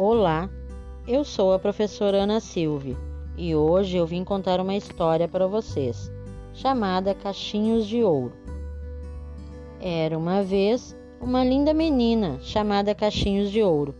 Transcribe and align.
Olá, 0.00 0.48
eu 1.08 1.24
sou 1.24 1.52
a 1.52 1.58
professora 1.58 2.18
Ana 2.22 2.38
Silva 2.38 2.96
e 3.36 3.56
hoje 3.56 3.96
eu 3.96 4.06
vim 4.06 4.22
contar 4.22 4.60
uma 4.60 4.76
história 4.76 5.26
para 5.26 5.48
vocês, 5.48 6.08
chamada 6.54 7.16
Cachinhos 7.16 7.84
de 7.84 8.04
Ouro. 8.04 8.32
Era 9.80 10.16
uma 10.16 10.40
vez 10.40 10.96
uma 11.20 11.42
linda 11.42 11.74
menina 11.74 12.38
chamada 12.40 12.94
Cachinhos 12.94 13.50
de 13.50 13.60
Ouro. 13.60 13.92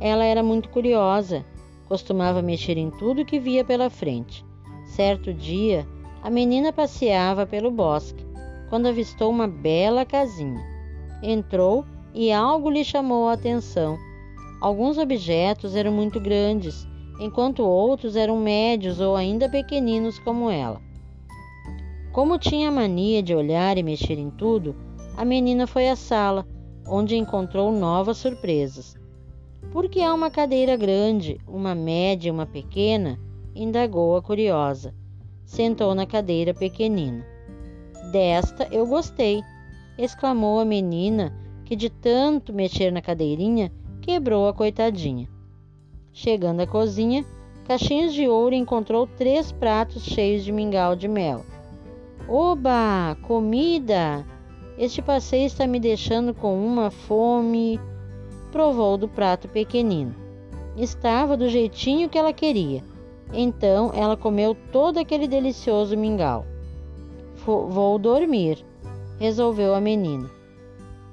Ela 0.00 0.24
era 0.24 0.42
muito 0.42 0.70
curiosa, 0.70 1.44
costumava 1.86 2.40
mexer 2.40 2.78
em 2.78 2.90
tudo 2.90 3.26
que 3.26 3.38
via 3.38 3.62
pela 3.62 3.90
frente. 3.90 4.42
Certo 4.86 5.30
dia, 5.34 5.86
a 6.22 6.30
menina 6.30 6.72
passeava 6.72 7.46
pelo 7.46 7.70
bosque 7.70 8.24
quando 8.70 8.86
avistou 8.86 9.28
uma 9.28 9.46
bela 9.46 10.06
casinha. 10.06 10.64
Entrou 11.22 11.84
e 12.14 12.32
algo 12.32 12.70
lhe 12.70 12.82
chamou 12.82 13.28
a 13.28 13.34
atenção. 13.34 13.98
Alguns 14.64 14.96
objetos 14.96 15.76
eram 15.76 15.92
muito 15.92 16.18
grandes, 16.18 16.88
enquanto 17.20 17.62
outros 17.62 18.16
eram 18.16 18.40
médios 18.40 18.98
ou 18.98 19.14
ainda 19.14 19.46
pequeninos 19.46 20.18
como 20.18 20.48
ela. 20.48 20.80
Como 22.14 22.38
tinha 22.38 22.72
mania 22.72 23.22
de 23.22 23.34
olhar 23.34 23.76
e 23.76 23.82
mexer 23.82 24.18
em 24.18 24.30
tudo, 24.30 24.74
a 25.18 25.22
menina 25.22 25.66
foi 25.66 25.90
à 25.90 25.94
sala, 25.94 26.46
onde 26.88 27.14
encontrou 27.14 27.70
novas 27.70 28.16
surpresas. 28.16 28.96
Por 29.70 29.86
que 29.86 30.00
há 30.00 30.14
uma 30.14 30.30
cadeira 30.30 30.78
grande, 30.78 31.38
uma 31.46 31.74
média 31.74 32.28
e 32.28 32.30
uma 32.30 32.46
pequena? 32.46 33.20
indagou 33.54 34.16
a 34.16 34.22
curiosa. 34.22 34.94
Sentou 35.44 35.94
na 35.94 36.06
cadeira 36.06 36.54
pequenina. 36.54 37.22
Desta 38.10 38.66
eu 38.72 38.86
gostei, 38.86 39.42
exclamou 39.98 40.58
a 40.58 40.64
menina, 40.64 41.38
que 41.66 41.76
de 41.76 41.90
tanto 41.90 42.50
mexer 42.50 42.90
na 42.90 43.02
cadeirinha 43.02 43.70
quebrou 44.04 44.46
a 44.46 44.52
coitadinha. 44.52 45.26
Chegando 46.12 46.60
à 46.60 46.66
cozinha, 46.66 47.24
Caixinhos 47.66 48.12
de 48.12 48.28
Ouro 48.28 48.54
encontrou 48.54 49.06
três 49.06 49.50
pratos 49.50 50.04
cheios 50.04 50.44
de 50.44 50.52
mingau 50.52 50.94
de 50.94 51.08
mel. 51.08 51.42
Oba! 52.28 53.16
Comida! 53.22 54.22
Este 54.76 55.00
passeio 55.00 55.46
está 55.46 55.66
me 55.66 55.80
deixando 55.80 56.34
com 56.34 56.54
uma 56.54 56.90
fome. 56.90 57.80
Provou 58.52 58.98
do 58.98 59.08
prato 59.08 59.48
pequenino. 59.48 60.14
Estava 60.76 61.34
do 61.34 61.48
jeitinho 61.48 62.10
que 62.10 62.18
ela 62.18 62.32
queria. 62.34 62.84
Então 63.32 63.90
ela 63.94 64.18
comeu 64.18 64.54
todo 64.70 64.98
aquele 64.98 65.26
delicioso 65.26 65.96
mingau. 65.96 66.44
Vou 67.46 67.98
dormir, 67.98 68.62
resolveu 69.18 69.74
a 69.74 69.80
menina. 69.80 70.30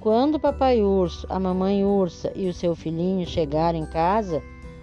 Quando 0.02 0.36
o 0.36 0.40
papai 0.40 0.82
urso, 0.82 1.28
a 1.30 1.40
mamãe 1.40 1.86
ursa 1.86 2.32
e 2.36 2.50
o 2.50 2.54
seu 2.56 2.76
filhinho 2.76 3.24
chegaram 3.28 3.78
em 3.78 3.86
casa, 3.86 4.42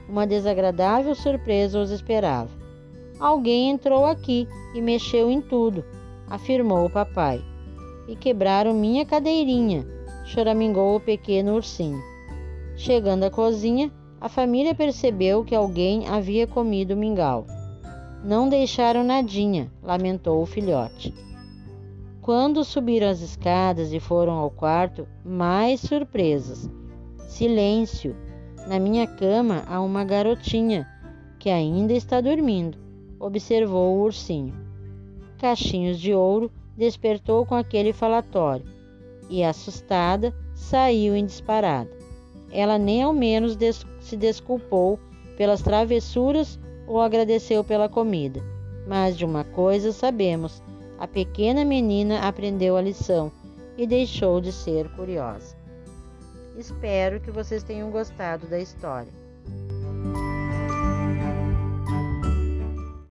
uma 0.08 0.24
desagradável 0.24 1.12
surpresa 1.12 1.80
os 1.80 1.90
esperava. 1.90 2.50
Alguém 3.18 3.68
entrou 3.68 4.06
aqui 4.06 4.46
e 4.76 4.80
mexeu 4.80 5.28
em 5.28 5.40
tudo, 5.40 5.84
afirmou 6.30 6.86
o 6.86 6.90
papai. 6.90 7.42
E 8.06 8.14
quebraram 8.14 8.72
minha 8.72 9.04
cadeirinha, 9.04 9.84
choramingou 10.24 10.94
o 10.94 11.00
pequeno 11.00 11.56
ursinho. 11.56 12.00
Chegando 12.76 13.24
à 13.24 13.30
cozinha, 13.30 13.90
a 14.20 14.28
família 14.28 14.72
percebeu 14.72 15.44
que 15.44 15.52
alguém 15.52 16.06
havia 16.06 16.46
comido 16.46 16.94
o 16.94 16.96
mingau. 16.96 17.44
Não 18.22 18.48
deixaram 18.48 19.02
nadinha, 19.02 19.68
lamentou 19.82 20.40
o 20.40 20.46
filhote. 20.46 21.12
Quando 22.28 22.62
subiram 22.62 23.08
as 23.08 23.22
escadas 23.22 23.90
e 23.90 23.98
foram 23.98 24.34
ao 24.34 24.50
quarto, 24.50 25.08
mais 25.24 25.80
surpresas. 25.80 26.68
Silêncio. 27.26 28.14
Na 28.66 28.78
minha 28.78 29.06
cama 29.06 29.64
há 29.66 29.80
uma 29.80 30.04
garotinha 30.04 30.86
que 31.38 31.48
ainda 31.48 31.94
está 31.94 32.20
dormindo, 32.20 32.76
observou 33.18 33.96
o 33.96 34.02
ursinho. 34.02 34.52
Cachinhos 35.38 35.98
de 35.98 36.12
Ouro 36.12 36.50
despertou 36.76 37.46
com 37.46 37.54
aquele 37.54 37.94
falatório 37.94 38.66
e, 39.30 39.42
assustada, 39.42 40.34
saiu 40.54 41.16
em 41.16 41.24
disparada. 41.24 41.90
Ela 42.52 42.76
nem 42.76 43.04
ao 43.04 43.14
menos 43.14 43.56
des 43.56 43.86
se 44.00 44.18
desculpou 44.18 45.00
pelas 45.38 45.62
travessuras 45.62 46.58
ou 46.86 47.00
agradeceu 47.00 47.64
pela 47.64 47.88
comida. 47.88 48.42
Mas 48.86 49.16
de 49.16 49.24
uma 49.24 49.44
coisa 49.44 49.92
sabemos: 49.92 50.62
a 50.98 51.06
pequena 51.06 51.64
menina 51.64 52.26
aprendeu 52.26 52.76
a 52.76 52.82
lição 52.82 53.30
e 53.76 53.86
deixou 53.86 54.40
de 54.40 54.52
ser 54.52 54.88
curiosa. 54.90 55.56
Espero 56.56 57.20
que 57.20 57.30
vocês 57.30 57.62
tenham 57.62 57.90
gostado 57.90 58.46
da 58.48 58.58
história. 58.58 59.12